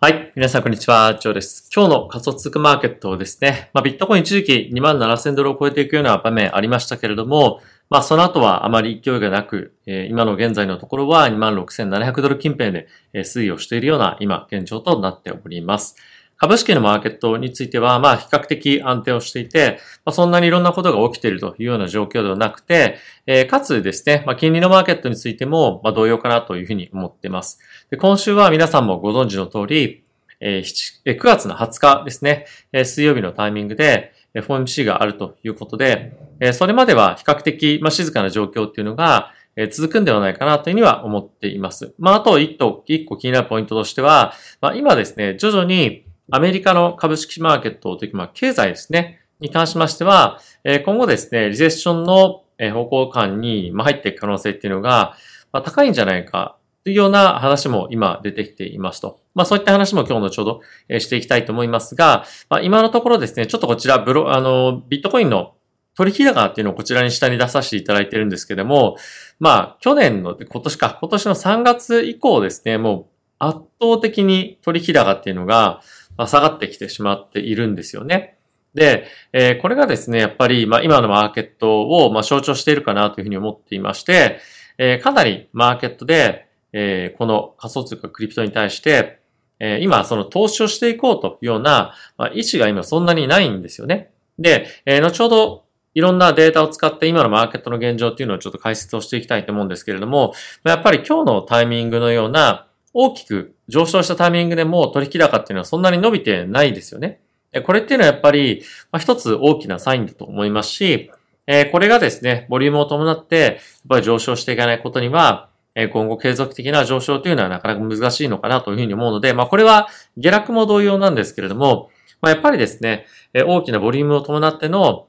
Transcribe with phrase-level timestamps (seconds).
[0.00, 0.32] はい。
[0.36, 1.18] 皆さん、こんにちは。
[1.20, 1.68] ジョーです。
[1.74, 3.68] 今日の仮想通貨マーケットですね。
[3.74, 7.60] まあ、ビットコイン一時期2万7000ドルを超えていくような場面ありましたけれども、
[7.90, 15.96] まあ、その後はあまり勢いがなく、えー、今の現在のところは2万6700ドル近辺で、推移をしているような今、現状となっております。
[16.38, 27.58] 株式のマーケットについては、まあ、比較的安定をしていて、まあ、そんなにいろんなことが起きているというような状況ではなくて、えー、かつですね、まあ、金利のマーケットについても、まあ、同様かなというふうに思っています。
[27.90, 30.04] で今週は皆さんもご存知の通り、
[30.38, 39.32] えー、9月の20日ですね、えー、水曜日のタイミングで、FOMC があるということで、えー、それまでは比較的、まあ、静かな状況っていうのが、
[39.72, 41.92] 続くんではないかなというふうには思っています。
[41.98, 50.40] まあ、あと一個、一個気になるポイントとしては、まあ、今ですね、徐々にアメリカの株式マーケットというか、ま、経済ですね、に関しましては、
[50.84, 52.42] 今後ですね、リセッションの
[52.74, 55.16] 方向感に入っていく可能性っていうのが、
[55.52, 59.20] 高いんじゃないかというような話も今出てきていますと。
[59.34, 60.44] まあそういった話も今日のちょう
[60.88, 65.54] ど、していきたいと思いますが、まあ今のところですね、ちょっとこちらブロ、あの、ビットコインの
[65.96, 68.96] 取引高っていうのをこちらに下に出させていただいてるんですけども、
[69.40, 73.06] まあ去年の、今年か、今年の3月以降ですね、もう
[73.38, 75.80] 圧倒的に取引高っていうのが、
[76.18, 78.36] ま下がってきてしまっているんですよね。
[78.74, 84.40] で、えー、これがですね、やっぱり、まあ、今のマーケットを、まあ、象徴しているかなというふうに思っていまして、
[84.76, 89.20] えー、かなりマーケットで、えー、この仮想通貨クリプトに対して、
[89.60, 94.10] えー、今その投資をしていこうというような、まあ、意思が今そんなにないんですよね。
[94.38, 107.20] で、えー、後ほどいろんなデータを使って今のマーケットの現状っていうのをちょっと解説をしていきたいと思うんですけれども、やっぱり今日のタイミングのような大きく上昇したタイミングでも取引高っていうのはそんなに伸びてないですよね。
[107.64, 111.10] これっていうのはやっぱり、まあ、一つ大きなサインだと思いますし、
[111.46, 113.54] えこれがですね、ボリュームを伴って、やっ
[113.88, 115.48] ぱり上昇していかないことには、
[115.92, 123.06] 今後継続的な上昇というのはなかなか難しいのかなというふうに思うので、まあこれは下落も同様なんですけれども、まあ、やっぱりですね、
[123.46, 125.06] 大きなボリュームを伴っての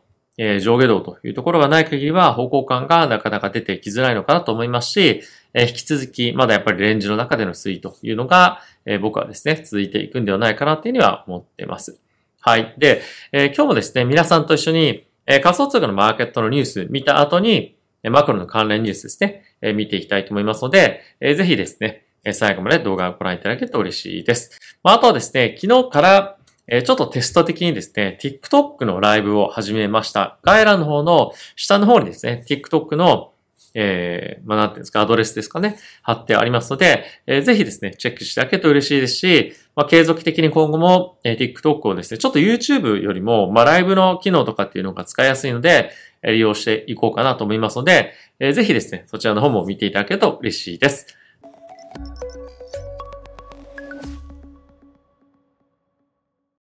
[0.62, 5.22] 上下動というところがない限りは方向感がなかなか出てきづらいのかなと思いますし、
[5.54, 12.00] え引き続きまだやっぱりレンジの中での推移というのがえ僕はですね、続いていくんではないかなというふうには思っています。
[12.42, 12.74] はい。
[12.78, 13.02] で、
[13.32, 24.58] え今日もですね、皆さんと一緒にえ仮想通貨のマーケットのニュース見た後に、マクロの関連ニュースですね、え見ていきたいと思いますので、えぜひですね、え最後まで動画をご覧いただけると嬉しいです。
[24.84, 30.40] まあ、あとはですね、昨日から、えちょっとテスト的にですね、TikTok のライブを始めました。
[30.42, 33.34] 概要欄の方の下の方にですね、TikTok の
[33.82, 45.92] えー、まあ、なんていうんですか、アドレスですかね、貼ってありますので、えー、ぜひですね、チェックしてあげると嬉しいですし、まあ、継続的に今後も、えー、TikTok をですね、ちょっと YouTube よりも、まあ、ライブの機能とかっていうのが使いやすいので、
[46.22, 51.08] え利用していこうかなと思いますので、えー、ぜひですね、そちらの方も見ていただけると嬉しいです。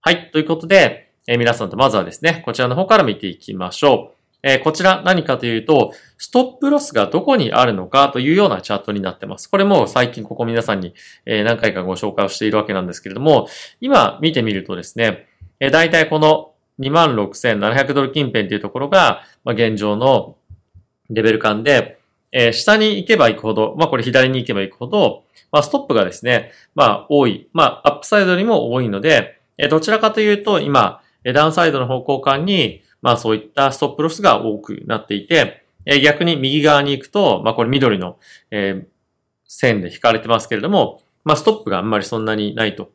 [0.01, 0.29] はい。
[0.31, 4.24] ということで、えー、皆さんとまずはですね、こちらの方から見ていきましょう。
[4.47, 9.49] えー、こちら何かというと、ストップロスがどこにあるのかというようなチャートになってます。
[9.49, 10.93] これも最近ここ皆さんに、
[11.25, 13.47] えー、何回かご紹介をしているわけなんですけれども、
[13.81, 15.25] 今見てみるとですね、
[15.59, 20.37] えー、大体この26,700ドル近辺というところが、まあ、現状の
[21.09, 21.97] レベル感で、
[22.31, 38.17] えー、下に行けば行くほど、まあこれ左に行けば行くほど、まあストップがですね、まあ多い、まあアップサイドよりも多いので、え、どちらかというと今、ダウンサイドの方向感に、まあそういったストップロスが多くなっていて、え、逆に右側に行くと、まあこれ緑の、
[38.51, 38.85] え、
[39.45, 42.89] 線で引かれてますけれども、まあストップがあんまりそんなにないと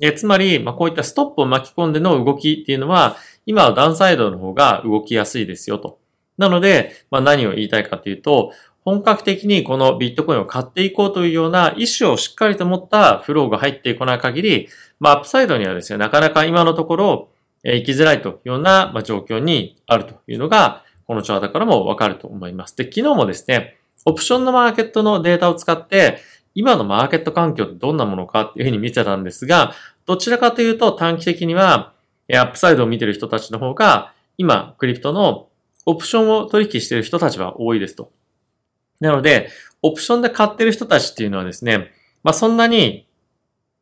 [0.00, 3.16] えつまり、まあ、こういったストップを巻き込んでの動きっていうのは、
[3.46, 5.98] 今はダウンサイドの方が動きやすいですよと。
[6.36, 8.52] なので、まあ、何を言いたいかというと、
[8.84, 14.68] 本格的にこのビットコインを買っていこうというような意思をしっかりと持ったフローが入ってこない限り、
[15.00, 17.28] まあ、アップサイドにはですね、なかなか今のところ、
[17.68, 22.76] え行きづらいというような、ま状況にあるというのが、このチャートからもわかると思います。
[22.76, 26.18] で、昨日もですね、オプションのマーケットのデータを使って、
[26.54, 29.74] 今のマーケット環境ってどんなものかっていうふうに見てたんですが、
[30.06, 31.92] どちらかというと短期的には、
[32.32, 35.48] アップサイドを見てる人たちの方が、今、クリプトの
[35.86, 38.12] オプションを取引している人たちは多いですと。
[39.00, 39.50] なので、
[39.82, 41.90] オプションで買ってる人たちっていうのはですね、
[42.22, 43.08] まあそんなに、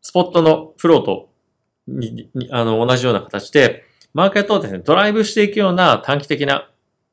[0.01, 1.29] スポットのフロート
[1.87, 6.69] に、にあの、同じような形で、マーケットをですね、ドライブしていくような短期的な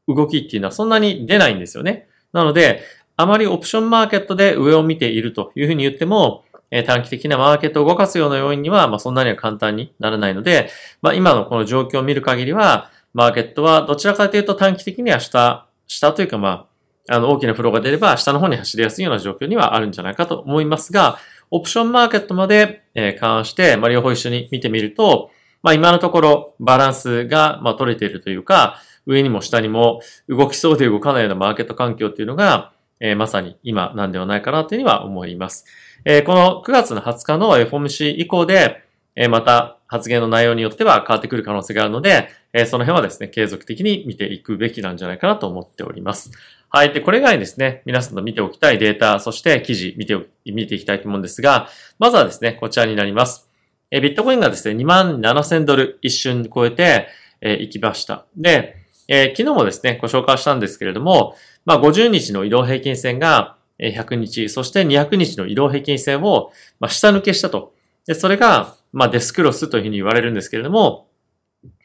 [0.07, 2.07] 動きっていうのはそんなに出ないんですよね。
[2.31, 2.81] なので、
[3.17, 6.43] あまりオプションマーケットで上を見ているというふうに言っても、
[6.85, 10.69] 短期的なマーケットを動かすような要因には、まあ、そんなには簡単にならないので、
[11.01, 16.67] まあ、今のこの状況を見る限りは、マーケットはどちらかというと短期的には下、下というかま
[17.09, 21.17] あ、あの、大きなフローが出れば下の方に走りやすいような状況にはあるんじゃないかと思いますが、
[21.51, 25.31] オプションマーケットまで、え関して、まあ、両方一緒に見てみると、
[25.61, 35.65] まあ、今のところバランスが、まあ取れているというか、上にも下にも動きそうで動かないようなマーケット環境っていうのが、えまさに今なんではないかなというふうには思います。
[36.05, 38.83] えこの9月の20日の FOMC 以降で、
[39.15, 46.31] えまた発言の内容によっては変わってくる可能性があるので、えその辺はですね、継続的に見ていくべきなんじゃないかなと思っております。
[46.73, 46.93] はい。
[46.93, 51.67] で、これ以外にですね、皆さんと見ておきたいデータ、そして記事見てお、見ていきたいと思うんですが、
[51.99, 53.49] まずはですね、こちらになります。
[53.91, 57.09] えビットコインがですね、2万7000ドル一瞬超えて、
[57.41, 58.25] えー、行きました。
[58.37, 58.77] で、
[59.09, 61.35] えー、昨日もですね、ご紹介したんですけれども、
[61.65, 67.73] まあ、50日の移動平均線が100日、そして200日の移動平均線を、まあ、下抜けしたと。
[68.07, 71.09] で、それが、まあ、デスクロスというふうに言われるんですけれども、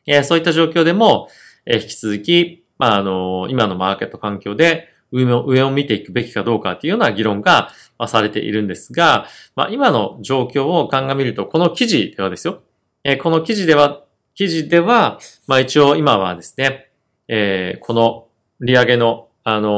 [0.07, 1.29] えー、そういった状況でも、
[1.65, 12.63] えー、引き続き、まあ、あの、今のマーケット環境で上を上を見ていくべきかどうかっていうような議論が、まあ、されているんですが、まあ、今の状況を鑑みると、この記事ではですよ、
[13.05, 14.03] え、この記事では、
[14.35, 16.91] 記事では、まあ、一応今はですね、
[17.29, 18.27] えー、この
[18.61, 19.69] 利上げの、あの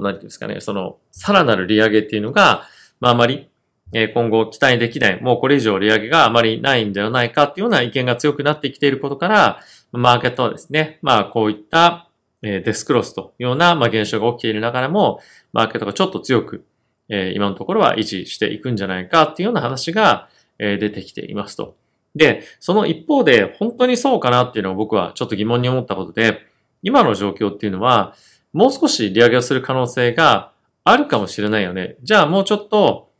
[0.00, 2.66] ー、なんていうんですかね、その、さらなる利上げっていうのが、
[3.00, 3.48] まあ、あまり、
[3.92, 9.60] え今後期待できない、もうこれ以上利上げがあまりないんではないかっていうような意見が強くなってきていることから、
[9.92, 12.05] マーケットはですね、まあこういった、
[12.42, 15.20] えデスクロスというような、まあ、現象が起きているながらも、
[15.52, 16.64] マーケットがちょっと強く、
[17.08, 20.28] え今のところは維持していくんじゃないかっていうような話が、
[20.58, 21.76] え出てきていますと。
[22.14, 26.46] で、その一方で、本当にそうかなっていうのを僕はちょっと疑問に思ったことで、
[26.82, 28.14] 今の状況っていうのは、
[28.52, 30.52] もう少し利上げをする可能性が
[30.82, 31.96] あるかもしれないよね。
[32.02, 33.10] じゃあもうちょっと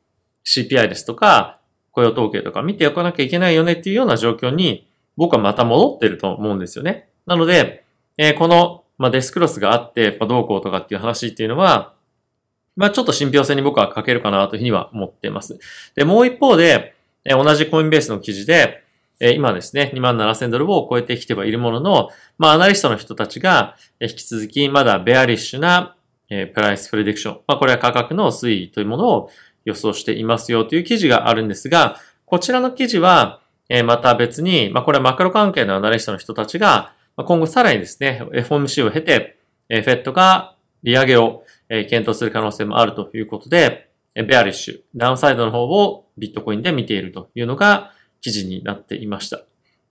[0.46, 1.60] CPI ですとか、
[1.90, 7.08] 雇用統計とか見ておかなきゃいけないよねっていうような状況に僕はまた戻ってると思うんですよね。
[7.26, 7.84] なので、
[8.16, 11.94] えー、この、まあ、デスクロスがあって、まあ、どうこうとかっていう話っていうのは、
[12.76, 15.58] まあ、ちょっと信憑性に僕は欠けるかなというふうには思っています。
[15.94, 16.94] で、もう一方で、
[17.25, 18.82] え、同じコインベースの記事で、
[19.19, 25.96] え、今ですね、27,000ドルを超えてきてはいるものの、まあ、アナリストの人たちが、引き続きまだベアリッシュな、
[26.28, 27.40] え、プライスプレディクション。
[27.46, 29.31] まあ、これは価格の推移というものを
[29.64, 49.42] 予想していますよという記事があるんですが、こちらの記事は、えまた別に、まあ、これはマクロ関係のアナリストの人たちが、今後さらにですね、FOMC を経て、FED が利上げを、検討する可能性もあるということで、ベアリッシュ、ダウンサイドの方をビットコインで見ているというのが記事になっていました。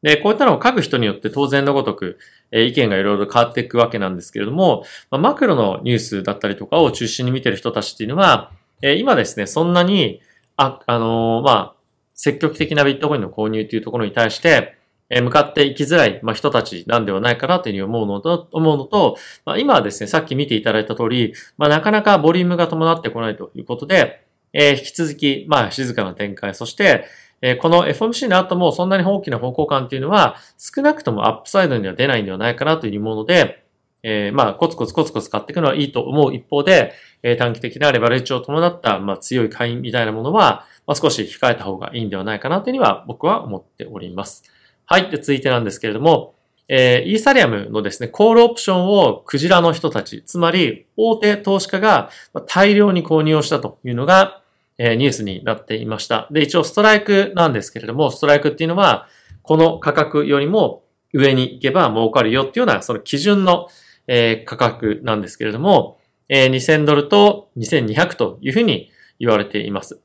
[0.01, 2.19] で、こういったのを書く人によって当然のごとく、
[2.51, 8.51] え意見がいろいろ変わっていくわけなんですけれども、マクロのニュースだったりとかを中心に見てる人たちっていうのは、
[8.81, 10.22] え今ですね、そんなに、
[10.57, 11.75] あ、あの、まあ、
[12.13, 14.75] 積極的なビットコインの購入というところに対して、
[15.10, 27.06] え向かっていきづらい、ま、人たちなんではないかなというふうに思うのと、思うのと、ま、今はですね、さっき見ていただいた通り、ま、なかなかボリュームが伴ってこないということで、え、引き続き、まあ、静かな展開、そして、
[27.42, 33.63] え、この FOMC の後もそんなに大きな方向感っていうのは、少なくともアップサイドには出ないんではないかなというふうに思うので、
[34.01, 36.94] えー、まあ、コツコツコツコツ買っていくのはいいと思う一方で、
[37.24, 44.44] えー、短期的なレバレッジを伴った、まあ、強い買いみたいなものは、まあ、少し控えた方がいいんではないかなというには僕は思っております。
[44.86, 45.10] はい。
[45.10, 46.36] で、続いてなんですけれども、
[46.68, 52.10] えー、イーサリアムのですね、コールオプションをクジラの人たち、つまり大手投資家が
[52.48, 54.42] 大量に購入をしたというのが、
[54.78, 56.28] えー、ニュースになっていました。
[56.32, 59.08] で、一応ストライクなんですけれども、ストライクっていうのは、
[59.42, 63.68] この価格よりも上に行けば儲かるよっていうような、その基準の、
[64.08, 66.00] えー、価格なんですけれども、
[66.30, 70.00] えー、2000ドルと2200というふうに言われています。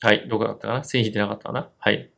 [0.00, 0.26] はい。
[0.28, 0.84] どこだったかな？
[0.84, 1.68] 線引いてなかったかな？
[1.78, 2.10] はい。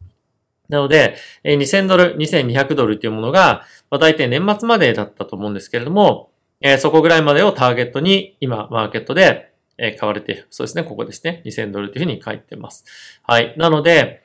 [0.71, 6.31] なので、2000ドル、2200ドルっていうものが、大体年末までだったと思うんですけれども、
[6.79, 9.51] そこぐらいまでをターゲットに今、マーケットで、
[9.99, 11.43] 買われて、そうですね、ここですね。
[11.47, 12.85] 2000ドルというふうに書いてます。
[13.23, 13.55] はい。
[13.57, 14.23] なので、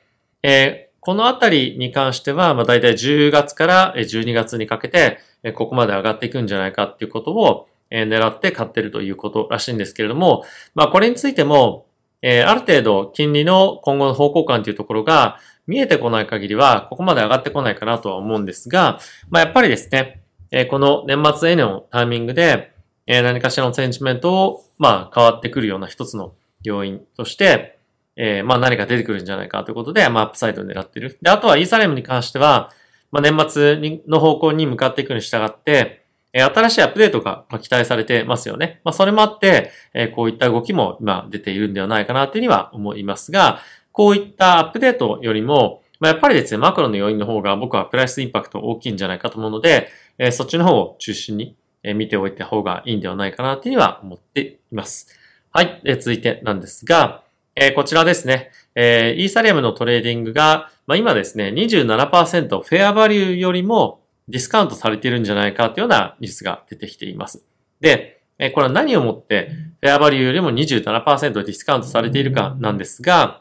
[1.00, 5.18] このあたりに関しては、大体10月から12月にかけて、
[5.54, 11.86] ここまで上がっていくんじゃないかっていうことを、狙って買ってるということらしいんですけれども、まあこれについても、
[12.22, 22.72] ある程度金利の今後の方向感というところが見えてこない限りは、ここまで上がってこないかなとは思うんですが、まあやっぱりですね、えこの年末へのタイミングで、
[23.06, 27.78] え何かしらのセンチメントを、まあ変わってくるような一つの要因として、
[28.16, 31.18] えまあ何か出てくるんじゃないかということで、まあアップサイドを狙っている。
[31.20, 32.70] で、あとはイーサレムに関しては、
[33.10, 38.80] まあ年末の方向に向かっていくに従って、え新しいアップデートが期待されてますよね。
[38.84, 43.60] まあ、それもあって、えこういった動きも今出ているんではないかなというには思いますが、
[43.96, 49.88] こういったアップデートよりも、まあ、やっぱりですね、マクロの要因の方が僕はプライスインパクト大きいんじゃないかと思うので、
[50.18, 51.56] えそっちの方を中心に
[51.94, 55.08] 見ておいた方がいいんではないかなというには思っています。
[55.50, 55.80] はい。
[55.98, 57.22] 続いてなんですが、
[57.54, 67.42] えー、こちらですね、えー、イーサリアムのトレーディングが、まあ、今ですね、27%フェアバリューよりもディスカウントされているんじゃないかというようなニュースが出てきています。
[67.80, 73.40] で、えー、これは何をもってフェアバリューよりも27%ディスカウントされているかなんですが、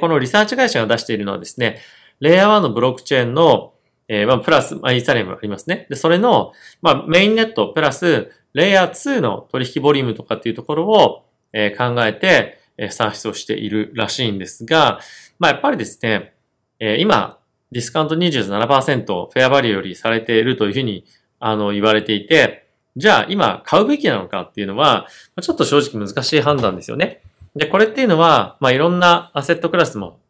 [0.00, 1.80] このリサーチ会社が出しているのはですね、
[2.20, 3.72] レイヤー1のブロックチェーンの、
[4.08, 5.86] えー、まあ、プラス、まあ、イーサリアムありますね。
[5.88, 15.00] で、それの、まあ、メインネットプラス、レイヤー2の取引ボリュームとかっていうところを、えー、考えて、えー、算出をしているらしいんですが、
[15.38, 16.34] まあ、やっぱりですね、
[16.78, 17.38] えー、今、
[17.72, 21.04] ディスカウント27%フェアバリューよりされているというふうに、
[21.38, 25.06] あの、言われていて、じゃあ今買うべきなのかっていうのは、
[25.40, 27.22] ちょっと正直難しい判断ですよね。
[27.56, 30.20] で、これっていうのは、まあ、いろんなアセットクラスも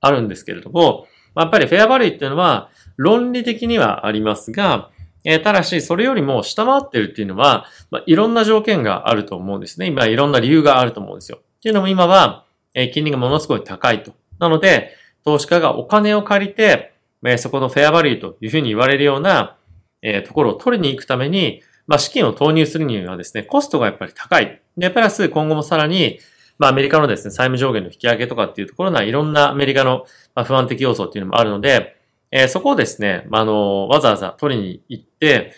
[0.00, 4.90] あるんですけれども、まやっぱりフェアバリューっていうのは論理的にはありますが、
[5.24, 9.86] えー、ただし、それよりも下回ってるっていうのは、まあ、いろんな条件があると思うんですね。
[9.86, 11.38] 今、いろんな理由があると思うんですよ。
[11.40, 14.14] っていうのも今は、えー、金利がものすごい高いと。
[14.38, 19.56] なので、投資家がお金を借りて、えー、そこのフェアバリューというふうに言われるような、
[20.00, 24.62] えー、ところを取りに行くために、まあ、資金を投入するにはですね、コストがやっぱり高い。
[24.78, 26.18] で、プラス今後もさらに、
[26.60, 30.04] まあ、アメリカのですね、債務上限の引き上げとかっていうところな、いろんなアメリカの
[30.44, 31.96] 不安的要素っていうのもあるので、
[32.30, 35.54] えー、そこをですね、まあの、わざわざ取りに行って、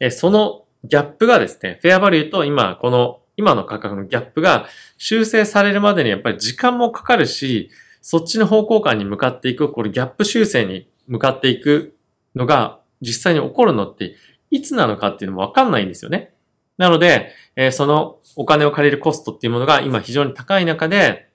[0.00, 7.70] えー、そのギャップがですね、フェアバリューと今、この、今の価格のギャップが修正されるまでにやっぱり時間もかかるし、
[8.00, 11.94] そっちの方向感に向かっていく、これギャップ修正に向かっていく
[12.34, 14.16] のが実際に起こるのって
[14.50, 16.32] いつなのかっていうのもわかんないんですよね。
[16.78, 21.28] なので、えー、そのお金を借りるコストっていうものが今非常に高い中で、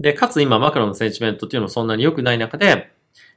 [0.00, 2.90] で、かつ今マクロのセンチメントっていうのもそんなに良くない中で、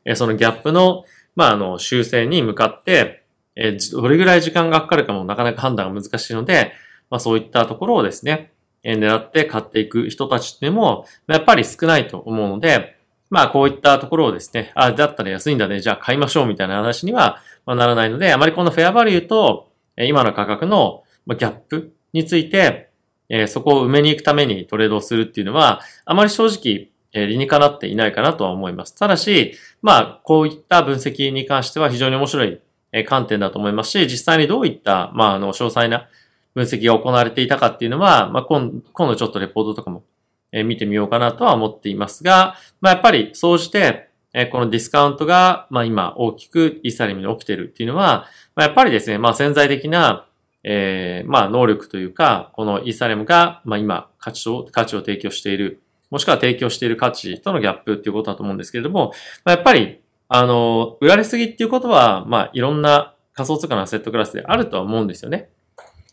[0.06, 3.24] えそのギャップの、まあ、あの、修正に向かって、
[3.56, 6.74] えどれぐらい時間がかかるかもなかなか判断が難しいので、
[7.10, 8.52] まあ、そういったところをですね、
[8.84, 12.96] え狙って買っていく人たちっていうのも、やっぱり少ないと思うので、
[13.30, 22.90] まあ、こういったところをですね、あ、だったら安いんだね、じゃあ買いましょうみたいな話には、まならないので、あまりこのフェアバリューと、今の価格のまギャップについて、
[23.30, 28.96] えそこを埋めに行くためにトレードをするっていうのは、あまり正直え理にかなっていないかなとは思います。
[28.96, 32.62] ただし、まあ、こういった分析に関しては非常に面白い
[32.92, 36.08] え観点だと思いますし、実際にどういった、まあ、あの、詳細な
[36.54, 40.04] 分析が行われていたかっていうのは、まあ、今今度ちょっとレポートとかも
[40.52, 50.26] え見てみようかなとは思っていますが、まあ、やっぱり、総じて、えこのディスカウントが、まあ、今大きくイーサリムに起きてるっていうのは、まあ、やっぱりですね、まあ、潜在的な、
[50.64, 59.14] えー、まあ、能力というか、このイーサリムが、まあ、今、価値を、価値を提供している、もしくは提供している価値とのギャップっていうことだと思うんですけれども、
[59.44, 65.50] まあ、やっぱり、あの、売られすぎっていうことは、まあ、いろんな仮想通貨のアセットクラスであるとは思うんですよね。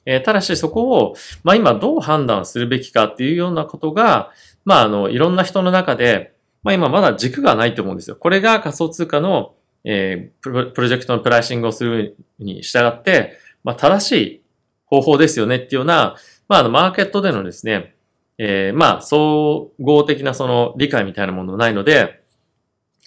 [0.07, 1.15] えー、ただしそこを、
[1.45, 4.31] まあ、今どう判断するべきかっていうようなことが、
[4.65, 8.17] まあ、あの、いろんな人の中で、まあ、今まだ軸がないと思うんですよ。
[8.17, 14.43] これが仮想通貨の、えー、プロジェクトのプライシングをするに従って、まあ、正しい
[14.87, 16.17] 方法ですよねっていうような、
[16.49, 17.95] まあ、あの、マーケットでのですね、
[18.39, 22.25] えー、まあ、総合的なその理解みたいなものないので、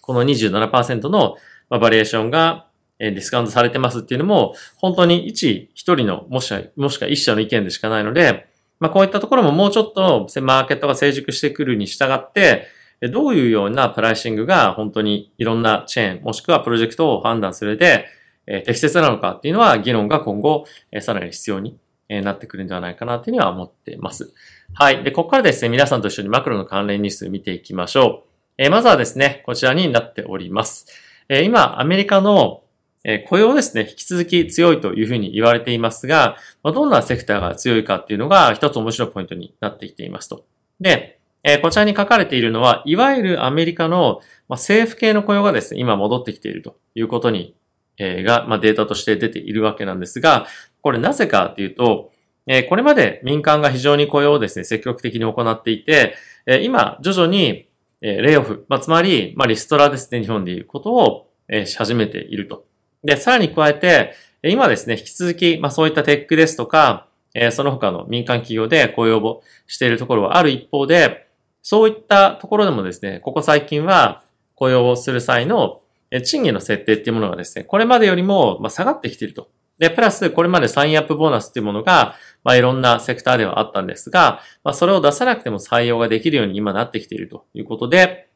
[0.02, 1.36] この27%の
[1.72, 2.68] バリエーションが
[3.00, 8.46] ディスカウントされてますっていうのも、本当に一、一人の、もしくは、もしくは一社の意見でしかないので、
[8.80, 12.68] まあこういったところももうちょっとマーケットが成熟してくるに従って、
[13.12, 18.06] どういうようなプライシングが本当にいろんなチェーン、もしくはプロジェクトを判断するで、
[18.48, 21.78] え適切なのかっていうのは議論が今後、えさらに必要に
[22.10, 24.34] なってくるんではないかなというふうには思っています。
[24.74, 25.04] はい。
[25.04, 28.32] で、ここからですね、皆さんと一緒にマクロの関連ニュース見ていきましょう。
[28.58, 30.88] え、まずはですね、こちらになっております。
[31.30, 32.64] え、今、アメリカの、
[33.04, 40.46] え、雇用ですね、引き続き強いというふうに言われていますが、まあ、どんなセクターが強いかっていうのが一つ面白いポイントになってきていますと。
[40.80, 47.56] で、えこちらに書かれているのは、いわゆるアメリカの、まあ、政府系の雇用がですね、今戻ってきているということに、
[47.98, 50.48] えが、まあ、データとして出ているわけなんですが、
[50.82, 52.12] これなぜかっていうと、
[52.48, 57.68] えこれまで民間が非常に雇用をですね、積極的に行っていて、え今、徐々に、
[58.02, 62.66] えレイオフ、まあ、つまり、まあ、リストラですね、日本でいうことを、えし始めていると。
[63.04, 71.28] で、さらに加えて、今ですね、引き続き、まあ、そういったテックですとか、えその他の民間企業で雇用をしているところはある一方で、
[71.62, 74.24] そういったところでもですね、ここ最近は
[74.56, 75.81] 雇用をする際の
[76.20, 79.50] 賃金の設定っていうものがですね、これまでよりも下がってきていると。
[79.82, 88.28] で、プラスこれまでサインアップボーナスっていうものが、まあいろんなセクターではあったんですが、まあそれを出さなくても採用ができるように今なってきているということで、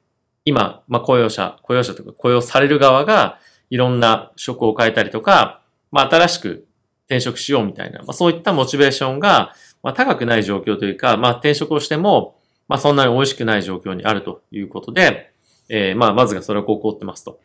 [0.43, 3.39] 今、まあ雇用者、雇用者とか雇用される側が
[3.69, 6.67] いろんな職を変えたりとか、まあ新しく
[7.05, 9.53] 転職しようみたいな、まあそういったモチベーションが、
[9.83, 15.31] まあ高くない状況というか、まあ転職をしても、まあそんなに美味しくない状況にあるということで、
[15.69, 17.39] えー、まあまずがそれをこう起こってますと。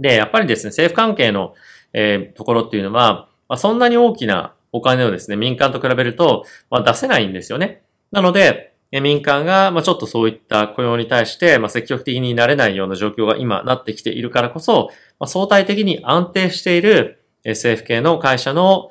[0.00, 1.54] で、やっぱりですね、政府関係の、
[1.92, 7.82] えー、ところっていうのは、まあ、そんなに大きなお金をですね、民間と比べると、まあ、出せないんですよね。
[8.10, 14.90] なので、民間が、まあ、ちょっとそういった雇用に対して、まあ、積極的になれないような状況が今なってきているからこそ、
[15.20, 18.90] まあ、相対的に安定している政府系の会社の、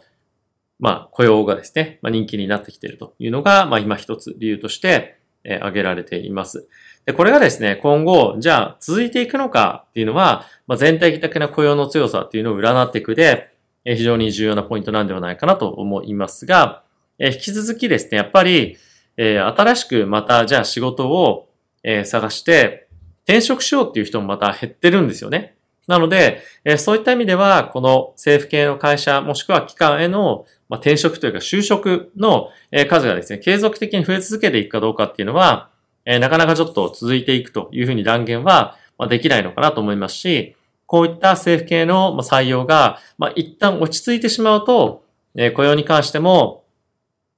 [0.80, 6.68] まあ、雇用がですね、まあ、人気になってきているというのが、まあ、今一つ理由として、え、挙げられています。
[7.10, 13.50] で、これがですね、今後、じゃあ続いていくのかっていうのは、まあ、全体的な雇用の強さっていうのを占っていくで、
[13.84, 16.84] 非常に重要なポイントなんではないかなと思いますが、
[17.18, 18.78] え、引き続きですね、やっぱり、
[19.18, 21.50] え、新しくまたじゃあ仕事を、
[21.82, 22.88] え、探して
[23.24, 25.56] 転職しようっていう人もまた減ってるんですよね。
[25.88, 35.69] なので、え、そういった意味では、この政府系の会社もしくは機関への、ま、転職というか就職の、え、数がですね、継続的に増え続けていくかどうかっていうのは、
[36.10, 40.56] えー、なかなかちょっと続いていくというふうに断言は、まあ、できないのかなと思いますし、
[40.88, 45.04] こういった政府系の採用が、まあ、一旦落ち着いてしまうと、
[45.36, 46.64] えー、雇用に関しても、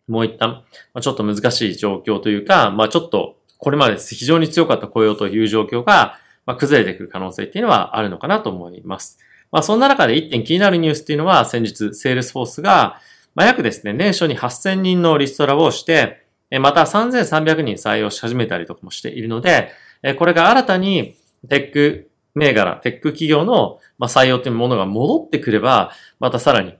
[0.08, 0.64] もう一旦、
[0.94, 9.20] まあ、ちょっと難しい状況というか、まあちょっと、これまで非常に強かった雇用という状況が、まあ、崩れてくる可能性っていうのはあるのかなと思います。
[9.52, 13.02] まあそんな中で一点気になるニュースっていうのは、先日、セールスフォースが、
[13.36, 16.21] まあ約ですね、年初に8000人のリストラをして、
[16.60, 19.72] また3300人採用し始めたりとかもしているので、
[20.18, 21.16] これが新たに
[21.50, 26.76] テック銘柄、テック企業の採用というものが戻ってくれば、またさらに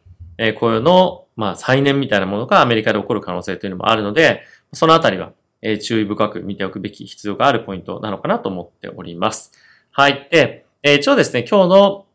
[0.56, 5.34] 雇用の、再燃みたいなものがアメリカで起こる可能性というのもあるので、そのあたりは、
[5.82, 9.52] 注意深く見ておくべき必要があるポイントなのかなと思っております。
[9.92, 10.28] はい。
[10.32, 12.06] で、一応ですね、今日の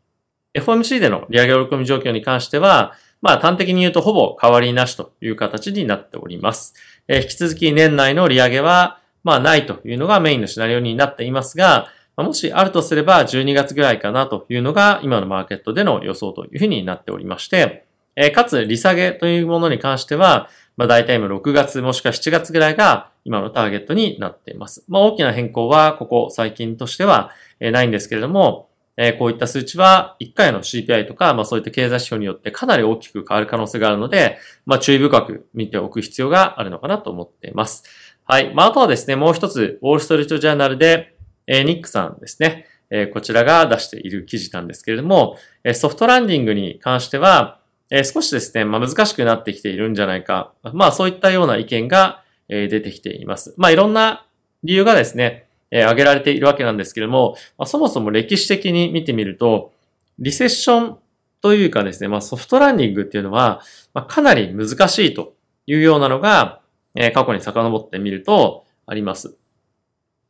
[0.53, 6.73] FOMC での利上げ織り込み状況に関しては、まあ端的に言うとほぼ変わりなしという形になっております。
[7.07, 24.83] え引き続き年内の利上げは、まあないというのがメインのシナリオになっていますが、もしあるとすれば12月ぐらいかなというのが今のマーケットでの予想というふうになっておりまして、えかつ、利下げというものに関しては、まあ、大体今6月もしくは7月ぐらいが今のターゲットになっています。
[24.87, 28.66] まあ、大きな変更はここ最近としては、ないんですけれども、
[28.97, 37.83] えこういった数値は1回の CPI とか、まあそういった経済指標によってかなり大きく変わる可能性があるので、まあ注意深く見ておく必要があるのかなと思っています。
[38.25, 38.53] はい。
[38.53, 50.53] まああとはですね、もう一つ、ウォールストリートジャーナルで、え、ニックさんですね、え、こちらが出している記事なんですけれども、えソフトランディングに関しては、え、少しですね、まあ、難しくなってきているんじゃないか。
[50.73, 53.53] まあ、そういったような意見が、え、出てきています。
[53.57, 54.25] まあ、いろんな
[54.63, 59.73] 理由がですね、えー、挙げられているわけなんですけれども、まあ、そもそも歴史的に見てみると、
[60.19, 60.97] リセッション
[61.41, 63.61] というかですね、まあ、ソフトランニングっていうのは、
[63.93, 65.33] まあ、かなり難しいと
[65.65, 66.61] いうようなのが、
[66.95, 69.35] えー、過去に遡ってみるとあります。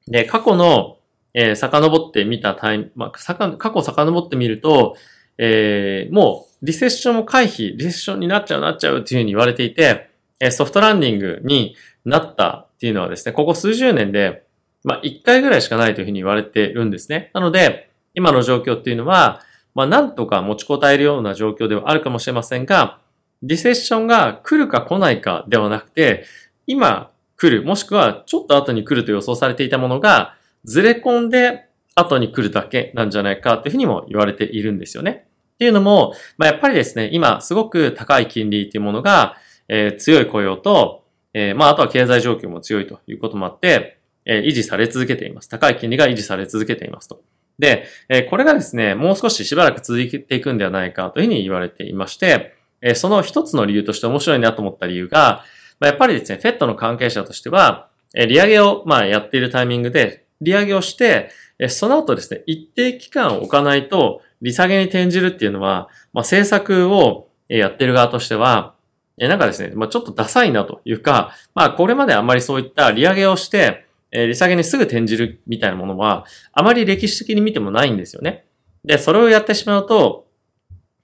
[0.07, 0.97] で、過去の、
[1.33, 4.95] えー、遡ってみたタイム、まあ、過去遡ってみると、
[5.37, 14.46] えー、もうリセッションも回避、リセッションになっちゃうなっちゃうっていうふうに言われていて、えソフトランディングになったっていうのはですね、ここ数十年で、
[14.87, 17.29] まあ、1回ぐらいしかないというふうに言われているんですね。
[17.33, 19.41] なので、今の状況っていうのは、
[19.75, 22.99] まあ、なんとか持ちこたえるような状況ではあるかもしれませんが、
[23.43, 26.23] リセッションが来るか来ないかではなくて、
[26.67, 35.27] 今来る、もしくはちょっと後に来ると予想されていたものが、ずれ込んで後に来るだけなんじゃないかっていうふうにも言われているんですよね。
[35.55, 39.35] っていうのも、まあ、やっぱりですね、今すごく高い金利っていうものが、
[39.67, 43.96] えー、強い雇用と、えー、まあ、あとは経済状況も強いということもあって、
[44.27, 45.49] え、維持され続けています。
[45.49, 47.21] 高い金利が維持され続けていますと。
[47.57, 55.43] で、え、これがですね、もう少ししばらく続いていくんではないかというふうに言われていまして、え、その一つの理由として面白いなと思った理由が、
[55.79, 68.75] まあ、やっぱりですね、フェットの関係者としては、え、利上げを、まあ、やっているタイミングで、利上げをして、えその後ですね、一定期間を置かないと、利下げに転じるっていうのは、まあ、政策をやってる側としては、
[69.19, 73.86] えなんかですね、まあ、ちょっとダサいなというか、まあ、これまであんまりそういった利上げをして、
[74.17, 78.45] え利下げにすぐ転じるみたいなものは、あまり歴史的に見てもないんですよね。
[78.83, 80.25] で、それをやってしまうと、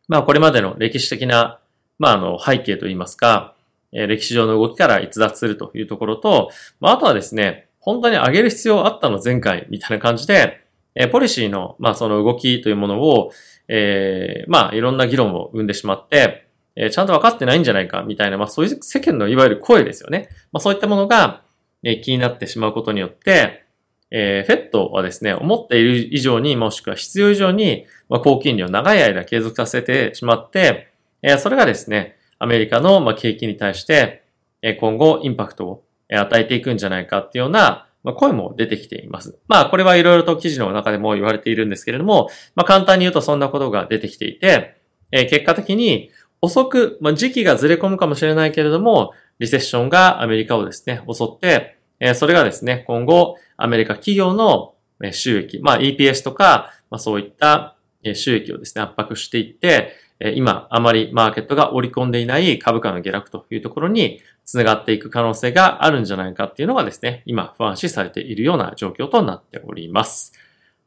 [0.08, 1.60] まあ、これまでの歴史的な、
[2.00, 3.54] まあ、あの、背景といいますか
[3.92, 6.50] え、歴史上の動きから逸脱するというところと、
[6.80, 10.62] まあ、あとはですね、本当に上げる必要あったの前回みたいな感じで、
[10.96, 13.32] えポリシーの、まあ、その動きというものを、
[13.68, 20.30] えー、まあ、いろんな議論を生んでしまって、えー、ちゃんと分かってないんじゃないか、みたいな、まあ、そういう世間のいわゆる声ですよね。
[20.52, 21.43] まあ、そういったものが、
[21.84, 23.66] え、気になってしまうことによって、
[24.10, 30.92] えー、フェットはですね、思っている以上に、もしくは必要以上に、まあ、高金利を長い間継続させてしまって、
[31.22, 34.24] えー、それがですね、アメリカの、まあ、景気に対して、
[34.62, 39.38] え、今後インパクトを与えていくんじゃないかっていうような、まあ、声も出てきています。
[39.48, 44.76] まあ、これはいろいろと記事の中でも言われているんですけれども、まあ、簡単に言うとそんなことが出てきていて、
[45.12, 54.76] え、結果的に遅く、まあ、時期がずれ込むかもしれないけれども、リセッションがアメリカをですね、襲って、え、それがですね、今後、アメリカ企業の
[55.12, 57.76] 収益、まあ EPS とか、まあそういった
[58.14, 59.96] 収益をですね、圧迫していって、
[60.36, 70.34] 今、あまりマーケットが織り込んでいない株価の下落というところに繋がっていく可能性があるんじゃないかっていうのがですね、今不安視されているような状況となっております。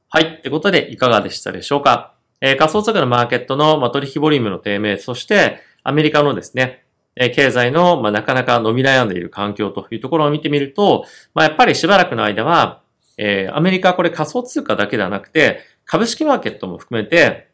[0.09, 0.37] はい。
[0.39, 2.15] ってことで、いかがでしたでしょうか？
[2.41, 6.86] えー、仮想通貨のマーケットの、ま、取引ボリュームの低迷、そして、アメリカのですね、
[7.17, 12.83] え、経済の、まあ、なかなか伸び悩んでいる環境というところを見てみると、まあ、やっぱりしばらくの間は、
[13.17, 17.49] えー、アメリカはこれ仮想通貨だけではなくて、株式マーケットも含めて、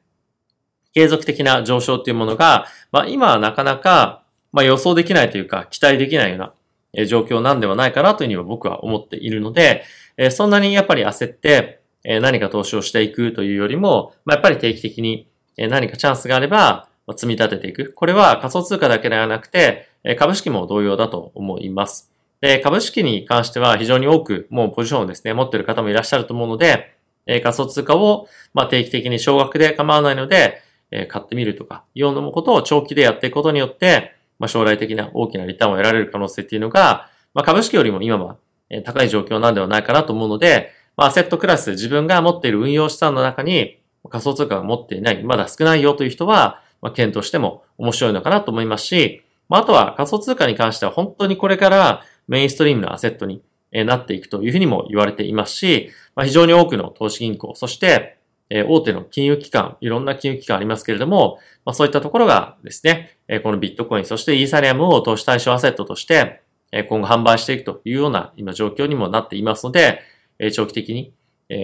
[0.95, 6.39] 継続的な上昇っていうものが、まあ今はなかなか、まあ予想できないというか、期待できないよう
[6.95, 9.85] な状況なんではないかなというふうには僕は思っているので、
[10.17, 17.93] えそんなにやっぱり焦って、え何か投資をしていくというよりも、まあ、やっぱり定期的にえ何かチャンスがあれば、積み立てていく。
[17.93, 19.89] これは仮想通貨だけではなくて、
[20.19, 22.11] 株式も同様だと思います。
[22.41, 26.95] で、株式に関しては非常に多くもうポジションをですね、持っている方もいらっしゃると思うので、
[27.27, 30.61] 仮想通貨を、ま定期的に少額で構わないので、
[31.09, 38.37] 買ってみるとか、いうようなことを長期でやっていくことによって、ま将来的な大きなリターンを得られる可能性っていうのが、ま株式よりも今は
[38.85, 43.79] 高い状況なんではないかなと思うので、まあ、アセットクラス自分が持っている運用資産の中に
[44.11, 53.43] 仮想通貨が持っていない、まだ少ないよという人は、まあ、検討しても面白いのかなと思いますし、まあ、あとは仮想通貨に関しては本当にこれからメインストリームのアセットに
[53.73, 58.19] なっていくというふうにも言われていますし、まあ、非常に多くの投資銀行、そして、
[58.51, 66.43] 大手の金融機関、いろんな金融機関ありますけれども、まあ、そういったところがですね、このビットコイン、そしてイーサリアムを投資対象アセットとして、
[66.89, 70.01] 今後販売していくというような今状況にもなっていますので、
[70.53, 71.15] 長期的に、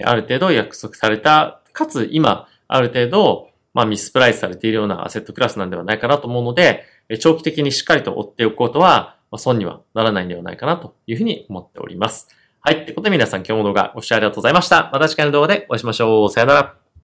[0.03, 6.83] ある程度約束された、かつ今、ある程度、まあ、ミスプライスされているようなアセットクラスなんではないかなと思うので、
[7.19, 12.27] 長期的にしっかりと追っておくことは、損にはならないんではないかなというふうに思っております。
[12.61, 12.83] はい。
[12.85, 14.89] ということで皆さん今日も動画ご視聴ありがとうございました。
[14.91, 16.29] また次回の動画でお会いしましょう。
[16.29, 16.88] さよなら。